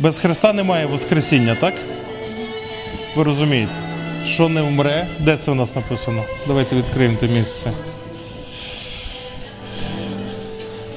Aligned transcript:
Без 0.00 0.16
Христа 0.16 0.52
немає 0.52 0.86
Воскресіння, 0.86 1.54
так? 1.60 1.74
Ви 3.16 3.22
розумієте? 3.24 3.72
Що 4.28 4.48
не 4.48 4.62
вмре? 4.62 5.06
Де 5.20 5.36
це 5.36 5.50
у 5.50 5.54
нас 5.54 5.76
написано? 5.76 6.22
Давайте 6.46 6.76
відкриємо 6.76 7.16
те 7.20 7.28
місце. 7.28 7.72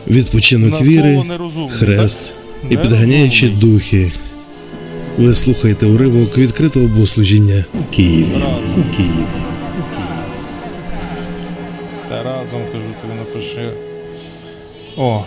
Відпочинок 0.08 0.72
На 0.72 0.82
віри, 0.82 1.24
хрест 1.70 2.20
так? 2.22 2.72
і 2.72 2.78
підганяючі 2.78 3.48
духи. 3.50 4.12
Ви 5.18 5.34
слухаєте 5.34 5.86
уривок 5.86 6.38
відкритого 6.38 6.88
богослужіння 6.88 7.66
у 7.73 7.94
Києві. 7.94 8.44
У 8.78 8.95
Києві. 8.98 9.26
Та 12.09 12.23
разом 12.23 12.62
кажу, 12.72 12.84
тобі 13.02 13.14
напиши. 13.20 13.70
О. 14.98 15.23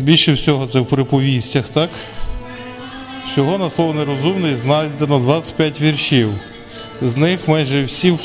Більше 0.00 0.32
всього 0.32 0.66
це 0.66 0.80
в 0.80 0.86
приповістях, 0.86 1.68
так? 1.68 1.90
Всього 3.26 3.58
на 3.58 3.70
слово 3.70 3.94
нерозумний 3.94 4.56
знайдено 4.56 5.18
25 5.18 5.80
віршів. 5.80 6.32
З 7.02 7.16
них 7.16 7.48
майже 7.48 7.84
всі 7.84 8.10
в, 8.10 8.20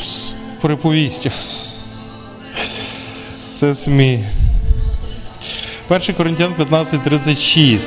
приповістях. 0.61 1.33
Це 3.53 3.75
СМІ. 3.75 4.23
1 5.89 6.15
Коринтян 6.15 6.53
15.36. 6.53 7.79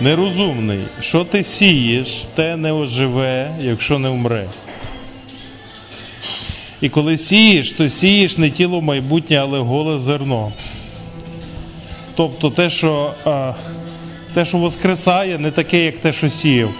Нерозумний. 0.00 0.78
Що 1.00 1.24
ти 1.24 1.44
сієш, 1.44 2.26
те 2.34 2.56
не 2.56 2.72
оживе, 2.72 3.50
якщо 3.60 3.98
не 3.98 4.08
вмре. 4.08 4.48
І 6.80 6.88
коли 6.88 7.18
сієш, 7.18 7.72
то 7.72 7.88
сієш 7.88 8.38
не 8.38 8.50
тіло 8.50 8.80
майбутнє, 8.80 9.36
але 9.36 9.58
голе 9.58 9.98
зерно. 9.98 10.52
Тобто 12.18 12.50
те, 12.50 12.70
що, 12.70 13.14
а, 13.24 13.52
те, 14.34 14.44
що 14.44 14.58
воскресає, 14.58 15.38
не 15.38 15.50
таке, 15.50 15.84
як 15.84 15.98
те, 15.98 16.12
що 16.12 16.28
сіяв. 16.28 16.70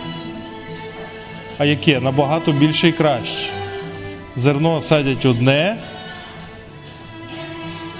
А 1.58 1.64
яке? 1.64 2.00
Набагато 2.00 2.52
більше 2.52 2.88
і 2.88 2.92
краще. 2.92 3.50
Зерно 4.36 4.82
садять 4.82 5.24
одне, 5.24 5.76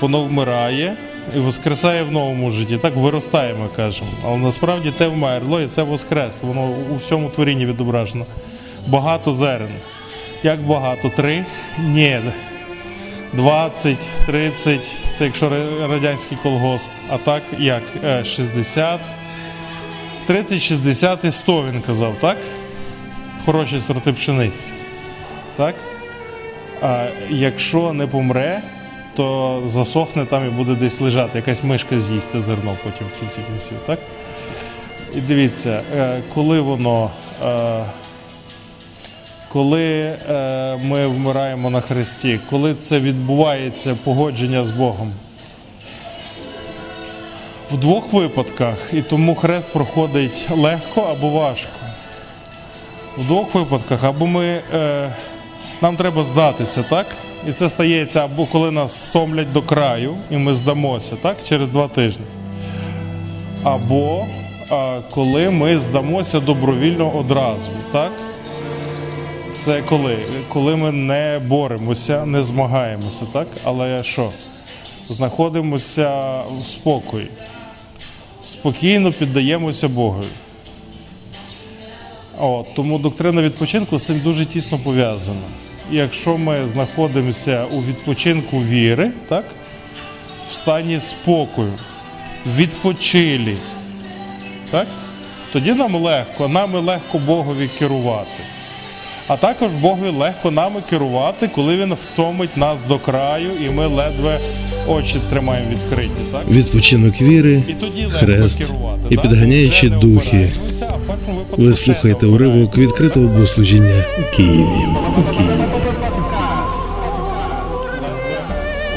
воно 0.00 0.22
вмирає 0.22 0.94
і 1.36 1.38
воскресає 1.38 2.02
в 2.02 2.12
новому 2.12 2.50
житті. 2.50 2.76
Так 2.76 2.96
виростає, 2.96 3.54
ми 3.54 3.68
кажемо. 3.76 4.10
Але 4.24 4.36
насправді 4.36 4.90
те 4.90 5.08
вмерло 5.08 5.60
і 5.60 5.66
це 5.66 5.82
воскресло. 5.82 6.48
Воно 6.48 6.74
у 6.94 6.96
всьому 6.96 7.28
творінні 7.28 7.66
відображено. 7.66 8.26
Багато 8.86 9.32
зерен. 9.32 9.70
Як 10.42 10.60
багато? 10.60 11.10
Три? 11.16 11.44
Ні. 11.78 12.20
20, 13.32 13.96
30, 14.26 14.80
це 15.18 15.24
якщо 15.24 15.50
радянський 15.88 16.38
колгосп. 16.42 16.86
А 17.08 17.18
так 17.18 17.42
як? 17.58 17.82
Е, 18.04 18.24
60, 18.24 19.00
30, 20.26 20.60
60 20.62 21.24
і 21.24 21.32
100 21.32 21.64
він 21.72 21.80
казав, 21.80 22.16
так? 22.20 22.36
Хороші 23.44 23.80
сорти 23.80 24.12
пшениці. 24.12 24.68
Так? 25.56 25.74
А 26.82 27.06
якщо 27.30 27.92
не 27.92 28.06
помре, 28.06 28.62
то 29.16 29.62
засохне 29.66 30.26
там 30.26 30.46
і 30.46 30.50
буде 30.50 30.74
десь 30.74 31.00
лежати. 31.00 31.38
Якась 31.38 31.64
мишка 31.64 32.00
з'їсть 32.00 32.30
те 32.30 32.40
зерно 32.40 32.76
потім 32.84 33.06
в 33.16 33.20
кінці 33.20 33.36
кінців, 33.36 33.78
так? 33.86 33.98
І 35.14 35.20
дивіться, 35.20 35.82
е, 35.96 36.22
коли 36.34 36.60
воно. 36.60 37.10
Коли 39.52 39.84
е, 39.84 40.76
ми 40.76 41.06
вмираємо 41.06 41.70
на 41.70 41.80
Христі, 41.80 42.40
коли 42.50 42.74
це 42.74 43.00
відбувається 43.00 43.96
погодження 44.04 44.64
з 44.64 44.70
Богом. 44.70 45.12
В 47.72 47.76
двох 47.76 48.12
випадках, 48.12 48.90
і 48.92 49.02
тому 49.02 49.34
хрест 49.34 49.72
проходить 49.72 50.46
легко 50.50 51.00
або 51.00 51.30
важко. 51.30 51.70
В 53.16 53.26
двох 53.26 53.54
випадках, 53.54 54.04
або 54.04 54.26
ми, 54.26 54.60
е, 54.74 55.12
нам 55.82 55.96
треба 55.96 56.24
здатися, 56.24 56.82
так? 56.82 57.06
І 57.48 57.52
це 57.52 57.68
стається 57.68 58.24
або 58.24 58.46
коли 58.46 58.70
нас 58.70 59.04
стомлять 59.04 59.52
до 59.52 59.62
краю, 59.62 60.16
і 60.30 60.36
ми 60.36 60.54
здамося, 60.54 61.16
так? 61.22 61.36
Через 61.48 61.68
два 61.68 61.88
тижні. 61.88 62.24
Або 63.64 64.26
е, 64.72 65.00
коли 65.10 65.50
ми 65.50 65.78
здамося 65.78 66.40
добровільно 66.40 67.10
одразу, 67.10 67.70
так? 67.92 68.12
Це 69.58 69.82
коли? 69.82 70.18
Коли 70.48 70.76
ми 70.76 70.92
не 70.92 71.40
боремося, 71.46 72.26
не 72.26 72.42
змагаємося, 72.42 73.24
так? 73.32 73.46
Але 73.64 74.04
що? 74.04 74.30
Знаходимося 75.08 76.40
в 76.42 76.66
спокої. 76.66 77.26
Спокійно 78.46 79.12
піддаємося 79.12 79.88
Богу. 79.88 80.22
От, 82.38 82.74
тому 82.74 82.98
доктрина 82.98 83.42
відпочинку 83.42 83.98
з 83.98 84.02
цим 84.02 84.20
дуже 84.20 84.46
тісно 84.46 84.78
пов'язана. 84.78 85.46
Якщо 85.90 86.38
ми 86.38 86.66
знаходимося 86.66 87.64
у 87.64 87.82
відпочинку 87.82 88.58
віри, 88.62 89.10
так? 89.28 89.44
в 90.50 90.52
стані 90.52 91.00
спокою, 91.00 91.72
відпочилі, 92.56 93.56
так? 94.70 94.86
тоді 95.52 95.74
нам 95.74 95.94
легко, 95.94 96.48
нами 96.48 96.80
легко 96.80 97.18
Богові 97.18 97.70
керувати. 97.78 98.57
А 99.28 99.36
також 99.36 99.72
Богові 99.72 100.10
легко 100.10 100.50
нами 100.50 100.82
керувати, 100.90 101.48
коли 101.54 101.76
він 101.76 101.94
втомить 101.94 102.56
нас 102.56 102.78
до 102.88 102.98
краю, 102.98 103.50
і 103.66 103.70
ми 103.70 103.86
ледве 103.86 104.40
очі 104.88 105.16
тримаємо 105.30 105.66
відкриті. 105.70 106.10
Так? 106.32 106.48
Відпочинок 106.48 107.20
віри, 107.22 107.62
І 107.68 107.72
тоді 107.72 108.06
хрест 108.10 108.58
керувати. 108.58 109.00
і 109.10 109.14
так? 109.16 109.22
підганяючі 109.22 109.88
духи. 109.88 110.52
Ви 111.56 111.74
слухаєте 111.74 112.26
уривок 112.26 112.76
відкритого 112.78 113.26
богослужіння 113.26 114.04
у 114.18 114.36
Києві. 114.36 114.64
У 115.18 115.36
Києві. 115.36 115.52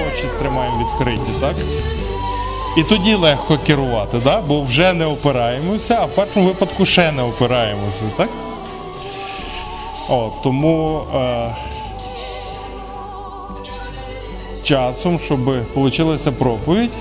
Очі 0.08 0.24
тримаємо 0.40 0.76
відкриті, 0.94 1.20
так? 1.42 1.56
І 2.78 2.84
тоді 2.84 3.14
легко 3.16 3.58
керувати, 3.68 4.18
да? 4.24 4.42
бо 4.42 4.62
вже 4.62 4.94
не 4.94 5.06
опираємося, 5.06 5.98
а 6.02 6.06
в 6.06 6.16
першому 6.16 6.48
випадку 6.48 6.86
ще 6.86 7.12
не 7.12 7.22
опираємося, 7.24 8.04
так? 8.18 8.30
О, 10.10 10.32
тому 10.44 11.02
е, 11.16 11.56
часом, 14.64 15.20
щоб 15.20 15.40
вийшла 15.76 16.32
проповідь, 16.40 16.92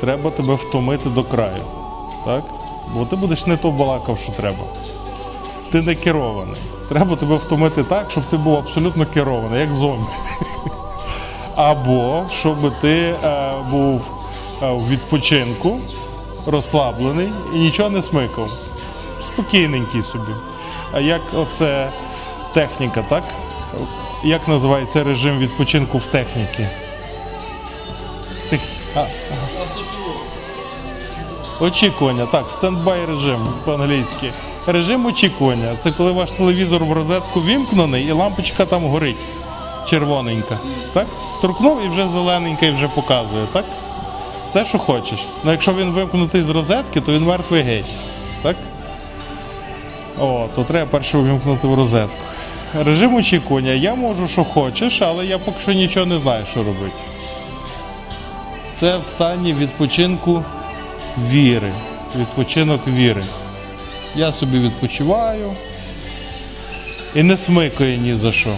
треба 0.00 0.30
тебе 0.30 0.54
втомити 0.54 1.08
до 1.08 1.24
краю. 1.24 1.62
Так? 2.24 2.44
Бо 2.94 3.04
ти 3.04 3.16
будеш 3.16 3.46
не 3.46 3.56
то 3.56 3.70
балакав, 3.70 4.18
що 4.18 4.32
треба. 4.32 4.64
Ти 5.72 5.82
не 5.82 5.94
керований. 5.94 6.60
Треба 6.88 7.16
тебе 7.16 7.36
втомити 7.36 7.84
так, 7.84 8.10
щоб 8.10 8.24
ти 8.24 8.36
був 8.36 8.56
абсолютно 8.56 9.06
керований, 9.06 9.60
як 9.60 9.72
зомбі. 9.72 10.06
Або 11.56 12.24
щоб 12.32 12.72
ти 12.80 13.14
е, 13.24 13.52
був 13.70 14.10
е, 14.62 14.70
у 14.70 14.80
відпочинку, 14.80 15.78
розслаблений 16.46 17.28
і 17.54 17.58
нічого 17.58 17.90
не 17.90 18.02
смикав. 18.02 18.50
Спокійненький 19.20 20.02
собі. 20.02 20.32
Як 21.00 21.22
оце 21.34 21.88
техніка, 22.56 23.04
так? 23.08 23.22
Як 24.24 24.48
називається 24.48 25.04
режим 25.04 25.38
відпочинку 25.38 25.98
в 25.98 26.04
техніці? 26.04 26.68
Тих... 28.50 28.60
Очікування, 31.60 32.26
так, 32.26 32.50
стендбай 32.50 33.06
режим 33.06 33.46
по-англійськи. 33.64 34.32
Режим 34.66 35.06
очікування. 35.06 35.76
Це 35.82 35.92
коли 35.92 36.12
ваш 36.12 36.30
телевізор 36.30 36.84
в 36.84 36.92
розетку 36.92 37.42
вімкнений 37.42 38.04
і 38.04 38.12
лампочка 38.12 38.64
там 38.64 38.84
горить 38.84 39.24
червоненька. 39.88 40.58
Так? 40.92 41.06
Торкнув 41.42 41.84
і 41.84 41.88
вже 41.88 42.08
зелененька 42.08 42.66
і 42.66 42.70
вже 42.70 42.88
показує, 42.88 43.46
так? 43.52 43.64
Все, 44.46 44.64
що 44.64 44.78
хочеш. 44.78 45.18
Ну 45.44 45.50
якщо 45.50 45.74
він 45.74 45.90
вимкнутий 45.90 46.42
з 46.42 46.48
розетки, 46.48 47.00
то 47.00 47.12
він 47.12 47.24
мертвий 47.24 47.62
геть. 47.62 47.94
Так? 48.42 48.56
О, 50.20 50.46
то 50.54 50.64
треба 50.64 50.90
перше 50.90 51.18
увімкнути 51.18 51.66
в 51.66 51.74
розетку. 51.74 52.26
Режим 52.74 53.14
очікування. 53.14 53.70
Я 53.70 53.94
можу, 53.94 54.28
що 54.28 54.44
хочеш, 54.44 55.02
але 55.02 55.26
я 55.26 55.38
поки 55.38 55.60
що 55.60 55.72
нічого 55.72 56.06
не 56.06 56.18
знаю, 56.18 56.46
що 56.46 56.62
робити. 56.62 56.96
Це 58.72 58.98
в 58.98 59.06
стані 59.06 59.54
відпочинку 59.54 60.44
віри. 61.18 61.72
Відпочинок 62.20 62.86
віри. 62.86 63.24
Я 64.14 64.32
собі 64.32 64.58
відпочиваю 64.58 65.52
і 67.14 67.22
не 67.22 67.36
смикає 67.36 67.96
ні 67.96 68.14
за 68.14 68.32
що. 68.32 68.56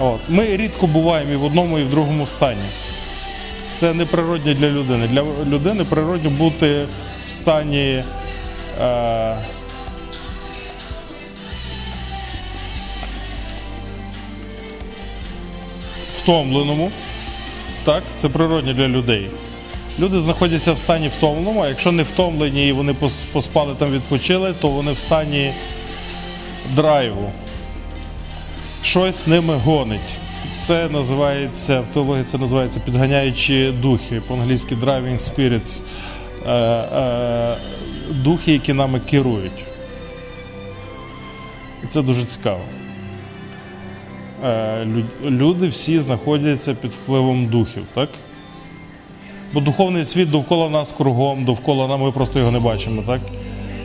От. 0.00 0.20
Ми 0.28 0.56
рідко 0.56 0.86
буваємо 0.86 1.32
і 1.32 1.36
в 1.36 1.44
одному, 1.44 1.78
і 1.78 1.84
в 1.84 1.90
другому 1.90 2.26
стані. 2.26 2.66
Це 3.74 3.94
не 3.94 4.06
природне 4.06 4.54
для 4.54 4.68
людини. 4.68 5.08
Для 5.08 5.22
людини 5.22 5.84
природно 5.84 6.30
бути 6.30 6.86
в 7.28 7.30
стані. 7.30 8.04
Е, 8.80 9.36
втомленому. 16.26 16.90
Так, 17.84 18.02
це 18.16 18.28
природне 18.28 18.74
для 18.74 18.88
людей. 18.88 19.30
Люди 19.98 20.18
знаходяться 20.18 20.72
в 20.72 20.78
стані 20.78 21.08
втомленому, 21.08 21.60
а 21.60 21.68
якщо 21.68 21.92
не 21.92 22.02
втомлені 22.02 22.68
і 22.68 22.72
вони 22.72 22.94
поспали 23.32 23.74
там 23.78 23.90
відпочили, 23.92 24.54
то 24.60 24.68
вони 24.68 24.92
в 24.92 24.98
стані 24.98 25.54
драйву. 26.74 27.32
Щось 28.82 29.26
ними 29.26 29.56
гонить. 29.56 30.18
Це 30.60 30.88
називається 30.88 31.80
в 31.80 31.86
теології 31.86 32.24
це 32.30 32.38
називається 32.38 32.80
підганяючі 32.80 33.72
духи, 33.82 34.20
по-англійськи 34.20 34.74
driving 34.74 35.18
spirits. 35.18 35.80
Е, 36.46 36.52
е, 36.52 37.56
духи, 38.10 38.52
які 38.52 38.72
нами 38.72 39.00
керують. 39.10 39.64
І 41.84 41.86
це 41.86 42.02
дуже 42.02 42.24
цікаво. 42.24 42.60
Е, 44.44 44.84
лю- 44.84 45.30
люди 45.30 45.68
всі 45.68 45.98
знаходяться 45.98 46.74
під 46.74 46.90
впливом 46.90 47.46
духів, 47.46 47.82
так? 47.94 48.08
Бо 49.52 49.60
духовний 49.60 50.04
світ 50.04 50.30
довкола 50.30 50.68
нас 50.68 50.92
кругом, 50.96 51.44
довкола 51.44 51.88
нас, 51.88 52.00
ми 52.00 52.12
просто 52.12 52.38
його 52.38 52.50
не 52.50 52.58
бачимо, 52.60 53.02
так? 53.06 53.20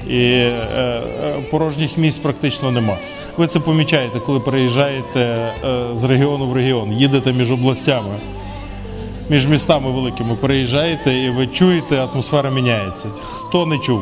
І 0.10 0.18
е, 0.24 0.64
е, 0.78 1.34
порожніх 1.52 1.98
місць 1.98 2.18
практично 2.18 2.72
нема. 2.72 2.98
Ви 3.38 3.48
це 3.48 3.60
помічаєте, 3.60 4.20
коли 4.20 4.40
переїжджаєте 4.40 5.52
з 5.96 6.04
регіону 6.04 6.46
в 6.48 6.54
регіон, 6.54 6.92
їдете 6.94 7.34
між 7.34 7.52
областями, 7.52 8.16
між 9.30 9.46
містами 9.46 9.92
великими 9.92 10.36
переїжджаєте 10.36 11.14
і 11.14 11.30
ви 11.30 11.48
чуєте, 11.48 11.96
атмосфера 12.04 12.50
міняється. 12.50 13.08
Хто 13.24 13.66
не 13.66 13.78
чув? 13.78 14.02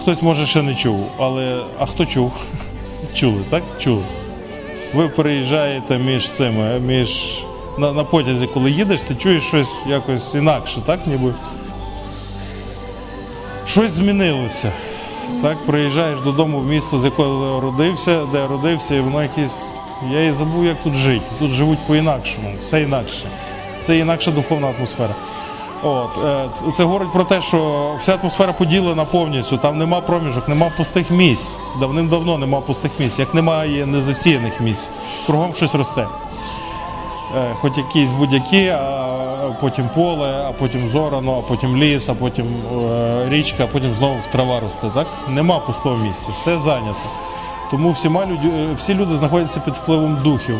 Хтось 0.00 0.22
може 0.22 0.46
ще 0.46 0.62
не 0.62 0.74
чув, 0.74 1.00
але 1.18 1.62
а 1.78 1.86
хто 1.86 2.06
чув? 2.06 2.32
Чули, 3.14 3.44
так? 3.50 3.62
Чули. 3.78 4.04
Ви 4.94 5.08
переїжджаєте 5.08 5.98
між 5.98 6.30
цими, 6.30 6.80
між 6.80 7.38
на, 7.78 7.92
на 7.92 8.04
потязі, 8.04 8.46
коли 8.46 8.70
їдеш, 8.70 9.00
ти 9.00 9.14
чуєш 9.14 9.44
щось 9.44 9.72
якось 9.86 10.34
інакше, 10.34 10.80
так? 10.86 11.06
Ніби 11.06 11.34
щось 13.66 13.92
змінилося. 13.92 14.72
Так, 15.42 15.66
приїжджаєш 15.66 16.20
додому 16.20 16.58
в 16.58 16.66
місто, 16.66 16.98
з 16.98 17.04
якого 17.04 17.60
родився, 17.60 18.26
де 18.32 18.46
родився, 18.46 18.94
і 18.94 19.00
воно 19.00 19.22
якесь. 19.22 19.74
Я 20.12 20.24
і 20.24 20.32
забув, 20.32 20.64
як 20.64 20.82
тут 20.82 20.94
жити. 20.94 21.24
Тут 21.38 21.50
живуть 21.50 21.78
по-інакшому, 21.86 22.54
все 22.60 22.82
інакше. 22.82 23.24
Це 23.84 23.98
інакша 23.98 24.30
духовна 24.30 24.68
атмосфера. 24.78 25.14
От, 25.84 26.10
е, 26.24 26.48
це 26.76 26.84
говорить 26.84 27.12
про 27.12 27.24
те, 27.24 27.42
що 27.42 27.90
вся 28.00 28.14
атмосфера 28.22 28.52
поділена 28.52 29.04
повністю, 29.04 29.56
там 29.56 29.78
нема 29.78 30.00
проміжок, 30.00 30.48
нема 30.48 30.70
пустих 30.76 31.10
місць. 31.10 31.58
Давним-давно 31.80 32.38
нема 32.38 32.60
пустих 32.60 32.90
місць, 33.00 33.18
як 33.18 33.34
немає 33.34 33.86
незасіяних 33.86 34.60
місць. 34.60 34.88
Кругом 35.26 35.54
щось 35.54 35.74
росте. 35.74 36.06
Е, 37.36 37.54
Хоч 37.60 37.76
якісь 37.76 38.12
будь-які, 38.12 38.68
а 38.68 39.54
потім 39.60 39.88
поле, 39.94 40.44
а 40.48 40.52
потім 40.52 40.88
зорано, 40.88 41.38
а 41.38 41.48
потім 41.48 41.76
ліс, 41.76 42.08
а 42.08 42.14
потім 42.14 42.46
е, 42.46 43.26
річка, 43.28 43.64
а 43.64 43.66
потім 43.66 43.94
знову 43.98 44.16
трава 44.32 44.60
росте. 44.60 44.86
Так? 44.94 45.06
Нема 45.28 45.58
пустого 45.58 45.96
місця, 45.96 46.32
все 46.32 46.58
зайнято. 46.58 46.96
Тому 47.70 47.90
всіма 47.92 48.26
люди, 48.26 48.48
е, 48.48 48.74
всі 48.78 48.94
люди 48.94 49.16
знаходяться 49.16 49.60
під 49.60 49.74
впливом 49.74 50.16
духів. 50.22 50.58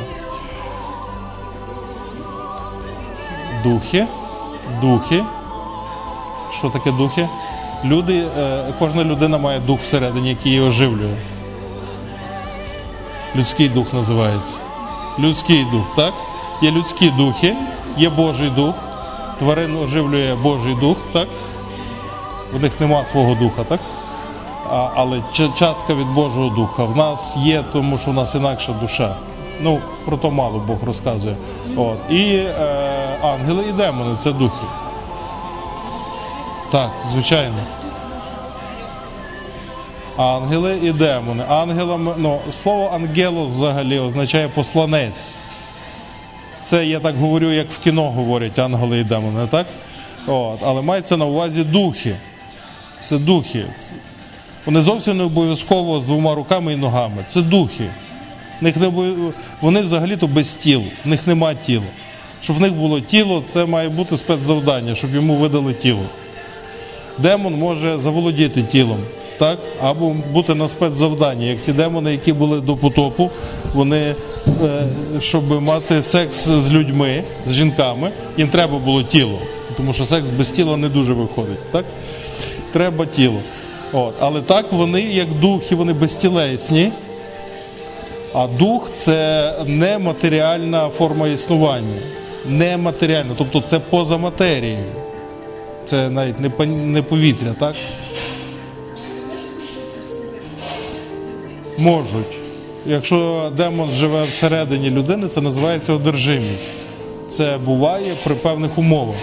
Духи. 3.65 4.07
Духи. 4.81 5.25
Що 6.59 6.71
таке 6.71 6.93
духи? 6.93 7.29
Люди, 7.85 8.27
е, 8.39 8.65
кожна 8.79 9.05
людина 9.05 9.39
має 9.39 9.61
дух 9.61 9.81
всередині, 9.81 10.29
який 10.29 10.53
її 10.53 10.65
оживлює. 10.65 11.15
Людський 13.37 13.69
дух 13.69 13.93
називається. 13.93 14.59
Людський 15.19 15.67
дух, 15.73 15.85
так? 15.97 16.15
Є 16.63 16.71
людські 16.71 17.11
духи, 17.11 17.57
є 17.97 18.11
Божий 18.11 18.51
дух. 18.51 18.75
Тварин 19.39 19.77
оживлює 19.77 20.35
Божий 20.35 20.75
дух, 20.75 20.97
так? 21.13 21.29
У 22.57 22.59
них 22.59 22.81
нема 22.81 23.05
свого 23.05 23.35
духа, 23.35 23.65
так? 23.65 23.81
А, 24.71 24.89
але 24.95 25.23
частка 25.35 25.95
від 25.95 26.07
Божого 26.07 26.49
духа 26.49 26.85
в 26.85 26.97
нас 26.97 27.37
є, 27.37 27.65
тому 27.73 27.99
що 27.99 28.11
в 28.11 28.15
нас 28.15 28.35
інакша 28.35 28.73
душа. 28.73 29.17
Ну, 29.61 29.81
про 30.05 30.17
то 30.17 30.31
мало 30.31 30.63
Бог 30.67 30.77
розказує. 30.87 31.37
От. 31.77 31.97
І 32.11 32.25
е, 32.35 32.55
ангели 33.25 33.65
і 33.69 33.73
демони 33.73 34.17
це 34.17 34.33
духи. 34.33 34.67
Так, 36.73 36.91
звичайно. 37.11 37.55
Ангели 40.17 40.79
і 40.83 40.93
демони. 40.93 41.45
Ангелами, 41.49 42.15
ну, 42.17 42.41
слово 42.53 42.91
ангелос 42.95 43.53
взагалі 43.53 43.99
означає 43.99 44.49
посланець. 44.49 45.37
Це 46.65 46.87
я 46.87 47.01
так 47.01 47.17
говорю, 47.17 47.53
як 47.53 47.71
в 47.73 47.79
кіно 47.79 48.11
говорять 48.11 48.59
ангели 48.59 48.99
і 48.99 49.05
демони, 49.05 49.47
так? 49.51 49.67
От. 50.27 50.59
Але 50.63 50.83
мається 50.83 51.17
на 51.17 51.25
увазі 51.25 51.65
духи. 51.65 52.17
Це 53.05 53.19
духи. 53.19 53.67
Вони 54.67 54.83
зовсім 54.83 55.17
не 55.17 55.25
обов'язково 55.25 56.01
з 56.01 56.05
двома 56.05 56.35
руками 56.35 56.73
і 56.73 56.77
ногами. 56.77 57.25
Це 57.29 57.43
духи. 57.43 57.85
Вони 59.61 59.81
взагалі-то 59.81 60.27
без 60.27 60.55
тіл, 60.55 60.83
в 61.05 61.09
них 61.09 61.27
нема 61.27 61.55
тіла. 61.55 61.85
Щоб 62.45 62.57
в 62.57 62.61
них 62.61 62.75
було 62.75 63.01
тіло, 63.01 63.43
це 63.49 63.67
має 63.67 63.89
бути 63.89 64.17
спецзавдання, 64.17 64.95
щоб 64.95 65.15
йому 65.15 65.35
видали 65.35 65.73
тіло. 65.73 66.03
Демон 67.19 67.55
може 67.55 67.99
заволодіти 67.99 68.63
тілом, 68.63 68.99
так? 69.39 69.59
або 69.83 70.17
бути 70.33 70.55
на 70.55 70.69
спецзавданні, 70.69 71.49
як 71.49 71.61
ті 71.61 71.73
демони, 71.73 72.13
які 72.13 72.33
були 72.33 72.61
до 72.61 72.77
потопу, 72.77 73.31
вони, 73.75 74.01
е, 74.01 74.15
щоб 75.21 75.63
мати 75.63 76.03
секс 76.03 76.49
з 76.49 76.73
людьми, 76.73 77.23
з 77.47 77.53
жінками, 77.53 78.11
їм 78.37 78.49
треба 78.49 78.79
було 78.79 79.03
тіло. 79.03 79.39
Тому 79.77 79.93
що 79.93 80.05
секс 80.05 80.29
без 80.29 80.51
тіла 80.51 80.77
не 80.77 80.89
дуже 80.89 81.13
виходить. 81.13 81.73
Так? 81.73 81.85
Треба 82.73 83.07
тіло. 83.07 83.39
От. 83.93 84.15
Але 84.21 84.41
так 84.41 84.73
вони, 84.73 85.01
як 85.01 85.29
духи, 85.41 85.75
вони 85.75 85.93
безтілесні. 85.93 86.93
А 88.35 88.47
дух 88.47 88.91
це 88.95 89.53
нематеріальна 89.67 90.89
форма 90.89 91.29
існування. 91.29 92.01
Нематеріальна, 92.49 93.31
тобто 93.39 93.61
це 93.67 93.79
поза 93.79 94.17
матерією. 94.17 94.85
Це 95.87 96.11
навіть 96.11 96.41
не, 96.71 97.03
повітря, 97.03 97.55
так? 97.61 97.75
Можуть. 101.79 102.39
Якщо 102.87 103.51
демон 103.57 103.89
живе 103.97 104.25
всередині 104.25 104.91
людини, 104.91 105.29
це 105.29 105.41
називається 105.41 105.93
одержимість. 105.93 106.69
Це 107.29 107.59
буває 107.65 108.15
при 108.25 108.35
певних 108.35 108.79
умовах. 108.79 109.17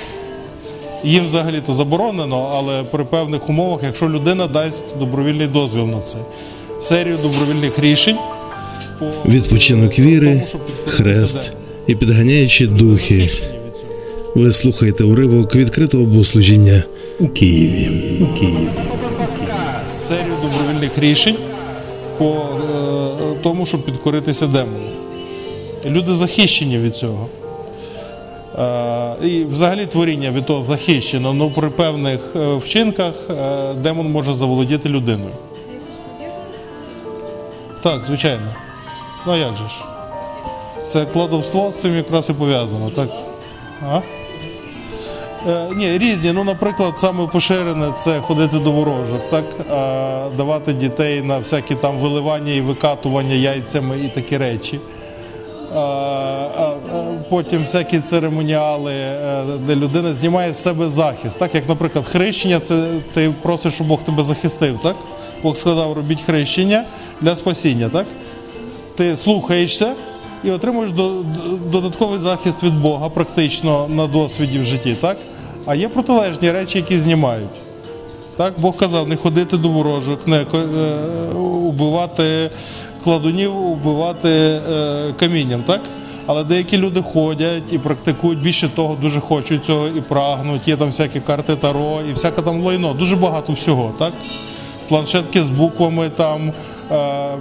Їм 1.03 1.25
взагалі 1.25 1.61
то 1.61 1.73
заборонено, 1.73 2.51
але 2.55 2.83
при 2.83 3.03
певних 3.03 3.49
умовах, 3.49 3.79
якщо 3.83 4.09
людина 4.09 4.47
дасть 4.47 4.97
добровільний 4.97 5.47
дозвіл 5.47 5.85
на 5.85 6.01
це. 6.01 6.17
Серію 6.81 7.17
добровільних 7.17 7.79
рішень. 7.79 8.17
по- 8.99 9.29
Відпочинок 9.29 9.99
віри, 9.99 10.43
хрест. 10.85 11.53
І 11.87 11.95
підганяючі 11.95 12.67
духи. 12.67 13.29
Ви 14.35 14.51
слухаєте 14.51 15.03
уривок 15.03 15.55
відкритого 15.55 16.05
богослужіння 16.05 16.83
у 17.19 17.27
Києві. 17.27 17.89
У 18.21 18.39
Києві. 18.39 18.69
серію 20.07 20.35
добровільних 20.41 20.97
рішень 20.97 21.35
по 22.17 22.25
е, 22.25 23.35
тому, 23.43 23.65
щоб 23.65 23.85
підкоритися 23.85 24.47
демону. 24.47 24.89
Люди 25.85 26.13
захищені 26.13 26.77
від 26.77 26.95
цього. 26.95 27.29
Е, 28.59 29.27
і 29.27 29.43
взагалі 29.43 29.85
творіння 29.85 30.31
від 30.31 30.45
того 30.45 30.63
захищено, 30.63 31.35
але 31.39 31.49
при 31.49 31.69
певних 31.69 32.35
е, 32.35 32.55
вчинках 32.55 33.13
е, 33.29 33.73
демон 33.73 34.11
може 34.11 34.33
заволодіти 34.33 34.89
людиною. 34.89 35.33
Так, 37.83 38.05
звичайно. 38.05 38.47
Ну 39.25 39.33
а 39.33 39.37
як 39.37 39.57
же 39.57 39.63
ж? 39.63 40.00
Це 40.91 41.05
кладовство 41.05 41.71
з 41.71 41.81
цим 41.81 41.95
якраз 41.95 42.29
і 42.29 42.33
пов'язано, 42.33 42.89
так? 42.89 43.09
А? 43.91 43.99
Е, 45.49 45.67
ні, 45.75 45.97
різні. 45.97 46.31
Ну, 46.31 46.43
наприклад, 46.43 46.93
саме 46.97 47.27
поширене 47.27 47.93
це 47.99 48.19
ходити 48.19 48.59
до 48.59 48.71
ворожок, 48.71 49.29
так? 49.29 49.43
А, 49.71 50.29
давати 50.37 50.73
дітей 50.73 51.21
на 51.21 51.37
всякі 51.37 51.75
там 51.75 51.97
виливання 51.97 52.53
і 52.53 52.61
викатування 52.61 53.35
яйцями 53.35 53.99
і 53.99 54.07
такі 54.07 54.37
речі. 54.37 54.79
А, 55.75 56.73
потім 57.29 57.61
всякі 57.61 57.99
церемоніали, 57.99 58.93
е, 58.93 59.43
де 59.67 59.75
людина 59.75 60.13
знімає 60.13 60.53
з 60.53 60.61
себе 60.61 60.89
захист. 60.89 61.39
Так, 61.39 61.55
як, 61.55 61.69
наприклад, 61.69 62.05
хрещення, 62.05 62.59
це 62.59 62.87
ти 63.13 63.33
просиш, 63.41 63.73
щоб 63.73 63.87
Бог 63.87 64.03
тебе 64.03 64.23
захистив, 64.23 64.79
так? 64.79 64.95
Бог 65.43 65.57
сказав, 65.57 65.93
робіть 65.93 66.21
хрещення 66.21 66.83
для 67.21 67.35
спасіння, 67.35 67.89
так? 67.89 68.05
ти 68.95 69.17
слухаєшся 69.17 69.93
і 70.43 70.51
отримуєш 70.51 70.91
додатковий 71.71 72.19
захист 72.19 72.63
від 72.63 72.81
Бога, 72.81 73.09
практично 73.09 73.87
на 73.87 74.07
досвіді 74.07 74.59
в 74.59 74.65
житті, 74.65 74.95
так? 75.01 75.17
А 75.65 75.75
є 75.75 75.89
протилежні 75.89 76.51
речі, 76.51 76.77
які 76.77 76.99
знімають. 76.99 77.49
Так, 78.37 78.53
Бог 78.57 78.75
казав, 78.75 79.07
не 79.07 79.15
ходити 79.15 79.57
до 79.57 79.69
ворожок, 79.69 80.27
не 80.27 80.41
е, 80.41 80.45
убивати 81.37 82.49
кладунів, 83.03 83.55
убивати 83.55 84.29
е, 84.29 84.59
камінням, 85.19 85.63
так? 85.67 85.81
Але 86.25 86.43
деякі 86.43 86.77
люди 86.77 87.01
ходять 87.01 87.63
і 87.71 87.77
практикують 87.77 88.41
більше 88.41 88.69
того, 88.69 88.97
дуже 89.01 89.19
хочуть 89.19 89.65
цього 89.65 89.87
і 89.87 90.01
прагнуть. 90.01 90.67
Є 90.67 90.77
там 90.77 90.87
всякі 90.87 91.19
карти 91.19 91.55
таро 91.55 91.99
і 92.09 92.13
всяке 92.13 92.41
там 92.41 92.63
лайно. 92.63 92.93
Дуже 92.93 93.15
багато 93.15 93.53
всього, 93.53 93.91
так? 93.99 94.13
Планшетки 94.89 95.43
з 95.43 95.49
буквами, 95.49 96.09
там 96.09 96.51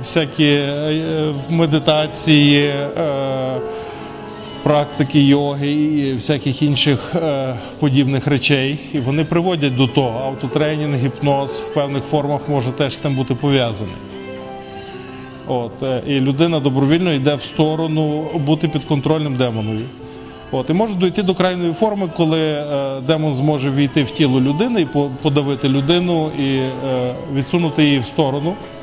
всякі 0.02 0.48
е, 0.48 1.34
медитації. 1.50 2.68
Е, 2.68 3.60
практики 4.62 5.20
йоги 5.20 5.72
і 5.72 6.14
всяких 6.14 6.62
інших 6.62 7.14
е, 7.14 7.54
подібних 7.80 8.26
речей. 8.26 8.78
І 8.92 8.98
вони 8.98 9.24
приводять 9.24 9.76
до 9.76 9.86
того. 9.86 10.20
Автотренінг, 10.26 10.96
гіпноз 10.96 11.60
в 11.60 11.74
певних 11.74 12.02
формах 12.02 12.48
може 12.48 12.72
теж 12.72 12.94
з 12.94 12.98
тим 12.98 13.14
бути 13.14 13.34
пов'язаний. 13.34 13.94
От, 15.46 15.82
е, 15.82 16.02
І 16.06 16.20
людина 16.20 16.60
добровільно 16.60 17.12
йде 17.12 17.34
в 17.34 17.42
сторону 17.42 18.24
бути 18.34 18.68
підконтрольним 18.68 19.34
демонові. 19.34 19.84
От, 20.52 20.70
І 20.70 20.72
може 20.72 20.94
дойти 20.94 21.22
до 21.22 21.34
крайньої 21.34 21.72
форми, 21.72 22.08
коли 22.16 22.40
е, 22.40 22.64
демон 23.06 23.34
зможе 23.34 23.70
війти 23.70 24.02
в 24.02 24.10
тіло 24.10 24.40
людини 24.40 24.80
і 24.80 24.86
подавити 25.22 25.68
людину 25.68 26.30
і 26.38 26.56
е, 26.56 26.70
відсунути 27.34 27.84
її 27.84 27.98
в 27.98 28.06
сторону, 28.06 28.50
е, 28.50 28.79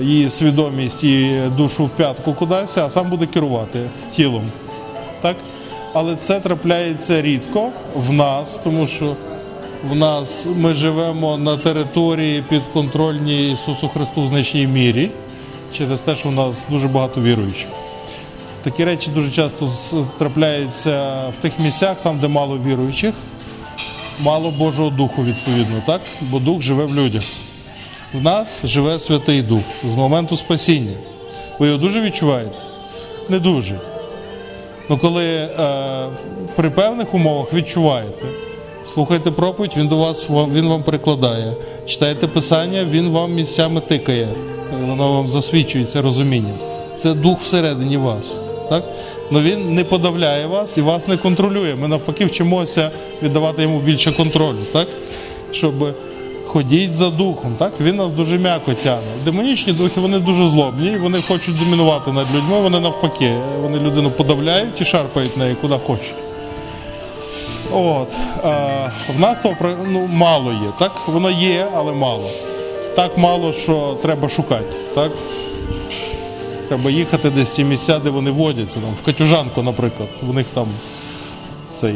її 0.00 0.30
свідомість 0.30 1.04
і 1.04 1.40
душу 1.56 1.84
в 1.84 1.90
п'ятку 1.90 2.32
кудись, 2.32 2.76
а 2.76 2.90
сам 2.90 3.10
буде 3.10 3.26
керувати 3.26 3.80
тілом 4.16 4.42
так? 5.20 5.36
Але 5.92 6.16
це 6.16 6.40
трапляється 6.40 7.22
рідко 7.22 7.68
в 7.96 8.12
нас, 8.12 8.56
тому 8.56 8.86
що 8.86 9.16
в 9.90 9.94
нас 9.96 10.46
ми 10.56 10.74
живемо 10.74 11.36
на 11.36 11.56
території 11.56 12.42
підконтрольній 12.48 13.52
Ісусу 13.52 13.88
Христу 13.88 14.22
в 14.22 14.28
значній 14.28 14.66
мірі, 14.66 15.10
через 15.72 16.00
те, 16.00 16.16
що 16.16 16.28
в 16.28 16.32
нас 16.32 16.64
дуже 16.70 16.88
багато 16.88 17.20
віруючих. 17.20 17.68
Такі 18.62 18.84
речі 18.84 19.10
дуже 19.14 19.30
часто 19.30 19.72
трапляються 20.18 21.22
в 21.38 21.42
тих 21.42 21.58
місцях, 21.58 21.96
там, 22.02 22.18
де 22.18 22.28
мало 22.28 22.58
віруючих, 22.58 23.14
мало 24.20 24.52
Божого 24.58 24.90
Духу, 24.90 25.22
відповідно, 25.22 25.82
так? 25.86 26.00
бо 26.20 26.38
Дух 26.38 26.62
живе 26.62 26.84
в 26.84 26.94
людях. 26.94 27.24
В 28.12 28.22
нас 28.22 28.60
живе 28.64 28.98
Святий 28.98 29.42
Дух 29.42 29.62
з 29.84 29.94
моменту 29.94 30.36
спасіння. 30.36 30.96
Ви 31.58 31.66
його 31.66 31.78
дуже 31.78 32.00
відчуваєте? 32.00 32.56
Не 33.28 33.38
дуже. 33.38 33.80
Ну 34.88 34.98
коли 34.98 35.24
е, 35.24 35.48
при 36.56 36.70
певних 36.70 37.14
умовах 37.14 37.52
відчуваєте, 37.52 38.26
слухайте 38.86 39.30
проповідь, 39.30 39.72
він 39.76 39.88
до 39.88 39.96
вас 39.96 40.24
він 40.30 40.68
вам 40.68 40.82
перекладає. 40.82 41.52
Читаєте 41.86 42.26
писання, 42.26 42.84
він 42.84 43.10
вам 43.10 43.32
місцями 43.32 43.80
тикає, 43.80 44.28
воно 44.80 45.12
вам 45.12 45.28
засвідчується 45.28 46.02
розумінням. 46.02 46.56
Це 46.98 47.14
дух 47.14 47.40
всередині 47.44 47.96
вас. 47.96 48.32
Так? 48.68 48.84
Но 49.30 49.42
він 49.42 49.74
не 49.74 49.84
подавляє 49.84 50.46
вас 50.46 50.76
і 50.76 50.80
вас 50.80 51.08
не 51.08 51.16
контролює. 51.16 51.74
Ми 51.74 51.88
навпаки 51.88 52.24
вчимося 52.24 52.90
віддавати 53.22 53.62
йому 53.62 53.78
більше 53.78 54.12
контролю, 54.12 54.58
так? 54.72 54.88
щоб 55.52 55.74
ходіть 56.48 56.96
за 56.96 57.10
духом. 57.10 57.54
Так? 57.58 57.72
Він 57.80 57.96
нас 57.96 58.12
дуже 58.12 58.38
м'яко 58.38 58.74
тягне. 58.74 59.06
Демонічні 59.24 59.72
духи 59.72 60.00
вони 60.00 60.18
дуже 60.18 60.48
злобні, 60.48 60.96
вони 60.96 61.22
хочуть 61.22 61.58
домінувати 61.58 62.12
над 62.12 62.26
людьми, 62.34 62.60
вони 62.60 62.80
навпаки, 62.80 63.36
вони 63.62 63.78
людину 63.78 64.10
подавляють 64.10 64.80
і 64.80 64.84
шарпають 64.84 65.36
неї 65.36 65.56
куди 65.60 65.74
хочуть. 65.86 66.14
От, 67.72 68.08
а, 68.44 68.88
В 69.16 69.20
нас 69.20 69.38
того 69.38 69.56
ну, 69.90 70.08
мало 70.12 70.52
є. 70.52 70.68
так? 70.78 70.92
Воно 71.06 71.30
є, 71.30 71.66
але 71.74 71.92
мало. 71.92 72.30
Так 72.96 73.18
мало, 73.18 73.52
що 73.52 73.96
треба 74.02 74.28
шукати. 74.28 74.74
так? 74.94 75.12
Треба 76.68 76.90
їхати 76.90 77.30
десь 77.30 77.50
ті 77.50 77.64
місця, 77.64 77.98
де 77.98 78.10
вони 78.10 78.30
водяться. 78.30 78.80
Там, 78.80 78.94
В 79.02 79.04
Катюжанку, 79.04 79.62
наприклад. 79.62 80.08
В 80.22 80.34
них 80.34 80.46
там 80.54 80.66
цей, 81.76 81.94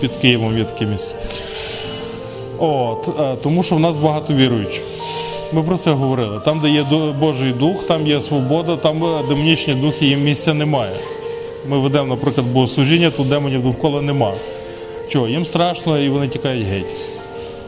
під 0.00 0.10
Києвом 0.12 0.58
є 0.58 0.64
таке 0.64 0.86
місце. 0.86 1.14
От, 2.60 3.08
е, 3.20 3.36
Тому 3.42 3.62
що 3.62 3.76
в 3.76 3.80
нас 3.80 3.96
багато 3.96 4.34
віруючих. 4.34 4.82
Ми 5.52 5.62
про 5.62 5.76
це 5.76 5.90
говорили. 5.90 6.40
Там, 6.44 6.60
де 6.60 6.70
є 6.70 6.84
Божий 7.20 7.52
дух, 7.52 7.86
там 7.86 8.06
є 8.06 8.20
свобода, 8.20 8.76
там 8.76 9.04
е, 9.04 9.22
демонічні 9.28 9.74
духи, 9.74 10.06
їм 10.06 10.24
місця 10.24 10.54
немає. 10.54 10.92
Ми 11.68 11.78
ведемо, 11.78 12.08
наприклад, 12.08 12.46
богослужіння, 12.46 13.10
тут 13.10 13.28
демонів 13.28 13.62
довкола 13.62 14.02
нема. 14.02 14.32
Чого? 15.08 15.28
Їм 15.28 15.46
страшно 15.46 15.98
і 15.98 16.08
вони 16.08 16.28
тікають 16.28 16.66
геть. 16.66 16.94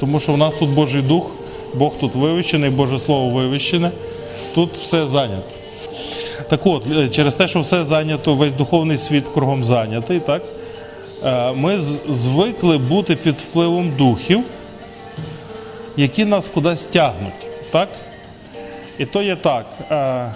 Тому 0.00 0.20
що 0.20 0.32
в 0.32 0.36
нас 0.36 0.54
тут 0.58 0.70
Божий 0.70 1.02
дух, 1.02 1.30
Бог 1.74 1.92
тут 2.00 2.14
вивищений, 2.14 2.70
Боже 2.70 2.98
Слово 2.98 3.30
вивищене, 3.30 3.90
тут 4.54 4.70
все 4.82 5.06
зайнято. 5.06 5.42
Так 6.50 6.66
от, 6.66 6.82
е, 6.96 7.08
через 7.08 7.34
те, 7.34 7.48
що 7.48 7.60
все 7.60 7.84
зайнято, 7.84 8.34
весь 8.34 8.52
духовний 8.52 8.98
світ 8.98 9.24
кругом 9.34 9.64
зайнятий, 9.64 10.20
так? 10.20 10.42
ми 11.56 11.80
звикли 12.08 12.78
бути 12.78 13.16
під 13.16 13.34
впливом 13.34 13.92
духів 13.98 14.44
які 15.96 16.24
нас 16.24 16.48
кудись 16.48 16.82
тягнуть. 16.82 17.70
Так? 17.72 17.88
І 18.98 19.06
то 19.06 19.22
є 19.22 19.36
так. 19.36 19.66
Е, 19.90 20.30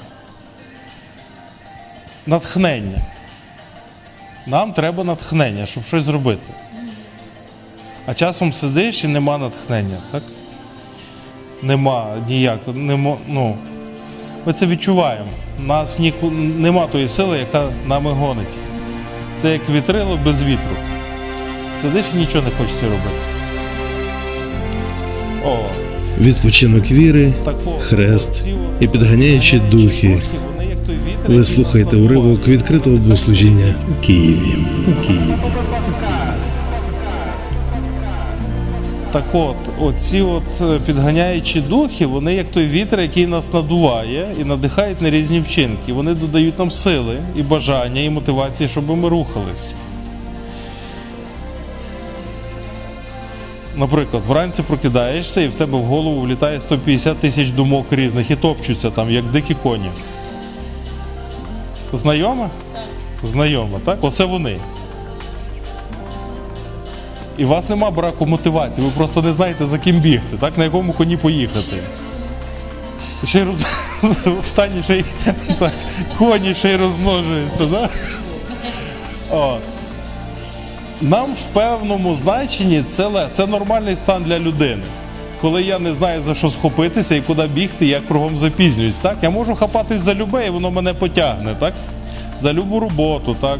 натхнення. 2.26 3.00
Нам 4.46 4.72
треба 4.72 5.04
натхнення, 5.04 5.66
щоб 5.66 5.84
щось 5.84 6.04
зробити. 6.04 6.52
А 8.06 8.14
часом 8.14 8.52
сидиш 8.52 9.04
і 9.04 9.08
нема 9.08 9.38
натхнення, 9.38 9.96
так? 10.12 10.22
Нема 11.62 12.16
ніякого. 12.28 12.76
Ну, 13.28 13.56
Ми 14.46 14.52
це 14.52 14.66
відчуваємо. 14.66 15.28
У 15.58 15.62
нас 15.62 15.98
ніку, 15.98 16.30
нема 16.30 16.86
тої 16.86 17.08
сили, 17.08 17.38
яка 17.38 17.68
нами 17.86 18.12
гонить. 18.12 18.54
Це 19.42 19.52
як 19.52 19.68
вітрило 19.70 20.16
без 20.24 20.42
вітру. 20.42 20.76
Сидиш 21.82 22.04
і 22.14 22.16
нічого 22.16 22.44
не 22.44 22.50
хочеться 22.50 22.84
робити. 22.84 23.35
Відпочинок 26.20 26.90
віри, 26.90 27.32
хрест 27.78 28.44
і 28.80 28.88
підганяючи 28.88 29.58
духи. 29.58 30.22
Ви 31.28 31.44
слухаєте 31.44 31.96
уривок 31.96 32.48
відкритого 32.48 32.96
богослужіння 32.96 33.74
у 33.90 34.04
Києві. 34.04 34.56
У 34.88 35.06
Києві. 35.06 35.34
Так 39.12 39.24
от, 39.32 39.56
оці 39.80 40.20
от 40.20 40.42
е, 40.60 40.78
підганяючі 40.86 41.60
духи, 41.60 42.06
вони 42.06 42.34
як 42.34 42.46
той 42.46 42.66
вітер, 42.66 43.00
який 43.00 43.26
нас 43.26 43.52
надуває 43.52 44.28
і 44.40 44.44
надихають 44.44 45.02
на 45.02 45.10
різні 45.10 45.40
вчинки. 45.40 45.92
Вони 45.92 46.14
додають 46.14 46.58
нам 46.58 46.70
сили 46.70 47.16
і 47.36 47.42
бажання, 47.42 48.00
і 48.00 48.10
мотивації, 48.10 48.68
щоб 48.68 48.90
ми 48.90 49.08
рухались. 49.08 49.68
Наприклад, 53.76 54.22
вранці 54.26 54.62
прокидаєшся 54.62 55.40
і 55.40 55.48
в 55.48 55.54
тебе 55.54 55.78
в 55.78 55.82
голову 55.82 56.20
влітає 56.20 56.60
150 56.60 57.16
тисяч 57.16 57.48
думок 57.50 57.86
різних 57.90 58.30
і 58.30 58.36
топчуться 58.36 58.90
там, 58.90 59.10
як 59.10 59.24
дикі 59.24 59.54
коні. 59.54 59.90
Знайома? 61.92 62.50
Так. 62.72 63.30
Знайома, 63.30 63.78
так? 63.84 63.98
Оце 64.00 64.24
вони. 64.24 64.56
І 67.38 67.44
у 67.44 67.48
вас 67.48 67.68
нема 67.68 67.90
браку 67.90 68.26
мотивації, 68.26 68.86
ви 68.86 68.92
просто 68.96 69.22
не 69.22 69.32
знаєте, 69.32 69.66
за 69.66 69.78
ким 69.78 69.96
бігти, 69.96 70.36
так? 70.40 70.58
на 70.58 70.64
якому 70.64 70.92
коні 70.92 71.16
поїхати. 71.16 71.76
Ще 73.24 73.38
й 73.38 73.42
роз... 73.42 73.56
в 74.26 74.82
ще 74.84 74.96
й 74.98 75.04
так, 75.58 75.72
коні 76.18 76.54
ще 76.54 76.72
й 76.72 76.76
розмножуються. 76.76 77.66
Да? 77.66 77.88
О 79.30 79.58
нам 81.02 81.34
в 81.34 81.44
певному 81.44 82.14
значенні 82.14 82.82
це 82.82 83.28
це 83.32 83.46
нормальний 83.46 83.96
стан 83.96 84.22
для 84.22 84.38
людини. 84.38 84.82
Коли 85.40 85.62
я 85.62 85.78
не 85.78 85.94
знаю 85.94 86.22
за 86.22 86.34
що 86.34 86.50
схопитися 86.50 87.14
і 87.14 87.20
куди 87.20 87.46
бігти, 87.46 87.86
я 87.86 88.00
кругом 88.00 88.38
запізнююсь. 88.38 88.94
Так? 89.02 89.16
Я 89.22 89.30
можу 89.30 89.54
хапатись 89.54 90.00
за 90.00 90.14
любе, 90.14 90.46
і 90.46 90.50
воно 90.50 90.70
мене 90.70 90.94
потягне. 90.94 91.54
так? 91.58 91.74
За 92.40 92.52
любу 92.52 92.80
роботу, 92.80 93.36
так? 93.40 93.58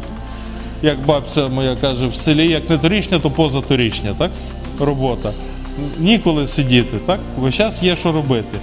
Як 0.81 1.05
бабця 1.05 1.47
моя 1.47 1.75
каже, 1.75 2.07
в 2.07 2.15
селі 2.15 2.47
як 2.47 2.69
не 2.69 2.77
торічня, 2.77 3.19
то 3.19 3.31
позаторічня, 3.31 4.13
так? 4.17 4.31
Робота. 4.79 5.31
Ніколи 5.99 6.47
сидіти, 6.47 6.97
так? 7.05 7.19
Весь 7.37 7.55
час 7.55 7.83
є 7.83 7.95
що 7.95 8.11
робити. 8.11 8.57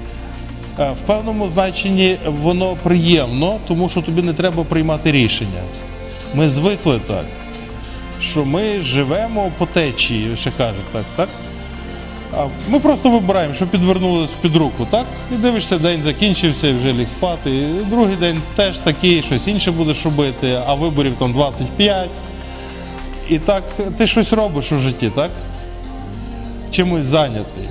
Е, 0.81 0.91
в 0.91 1.07
певному 1.07 1.49
значенні 1.49 2.17
воно 2.43 2.77
приємно, 2.83 3.59
тому 3.69 3.89
що 3.89 4.03
тобі 4.03 4.23
не 4.23 4.33
треба 4.33 4.65
приймати 4.65 5.13
рішення. 5.13 5.61
Ми 6.35 6.51
звикли 6.51 7.01
так 7.07 7.25
що 8.23 8.45
ми 8.45 8.81
живемо 8.83 9.53
по 9.59 9.67
течії, 9.67 10.37
ще 10.37 10.51
кажуть 10.51 10.93
так, 10.93 11.05
так? 11.17 11.29
А 12.37 12.47
Ми 12.69 12.81
просто 12.81 13.11
вибираємо, 13.11 13.55
що 13.55 13.67
підвернулося 13.67 14.33
під 14.41 14.57
руку, 14.57 14.87
так? 14.91 15.07
І 15.33 15.35
дивишся, 15.35 15.79
день 15.79 16.03
закінчився, 16.03 16.69
і 16.69 16.73
вже 16.73 16.93
ліг 16.93 17.09
спати. 17.09 17.51
І 17.51 17.85
Другий 17.85 18.17
день 18.17 18.41
теж 18.57 18.79
такий, 18.79 19.23
щось 19.23 19.47
інше 19.47 19.73
будеш 19.73 20.05
робити, 20.05 20.61
а 20.67 20.75
виборів 20.75 21.15
там 21.19 21.33
25. 21.33 22.11
І 23.29 23.39
так 23.39 23.63
ти 23.99 24.07
щось 24.07 24.33
робиш 24.33 24.73
у 24.73 24.79
житті, 24.79 25.11
так? 25.15 25.31
Чимось 26.71 27.07
зайнятий. 27.07 27.65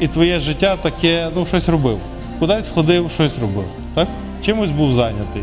І 0.00 0.06
твоє 0.06 0.40
життя 0.40 0.76
таке, 0.76 1.28
ну, 1.36 1.46
щось 1.46 1.68
робив. 1.68 1.98
Кудись 2.38 2.68
ходив, 2.74 3.10
щось 3.10 3.32
робив. 3.40 3.64
так? 3.94 4.08
Чимось 4.44 4.70
був 4.70 4.94
зайнятий. 4.94 5.42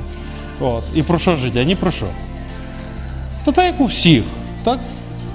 От. 0.62 0.84
І 0.96 1.04
про 1.04 1.20
що 1.20 1.38
життя? 1.38 1.64
Ні 1.64 1.76
про 1.76 1.92
що. 1.92 2.06
Та 3.50 3.56
так 3.56 3.66
як 3.66 3.82
у 3.82 3.86
всіх, 3.86 4.24
так? 4.64 4.80